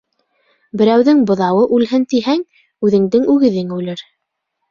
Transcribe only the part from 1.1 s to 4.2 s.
быҙауы үлһен тиһәң, үҙеңдең үгеҙең үлер.